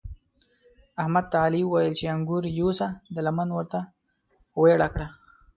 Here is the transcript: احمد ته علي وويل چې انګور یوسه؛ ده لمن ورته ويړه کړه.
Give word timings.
احمد 1.01 1.25
ته 1.31 1.37
علي 1.45 1.61
وويل 1.65 1.93
چې 1.99 2.05
انګور 2.15 2.43
یوسه؛ 2.59 2.87
ده 3.13 3.21
لمن 3.27 3.49
ورته 3.57 3.79
ويړه 4.61 4.87
کړه. 4.93 5.07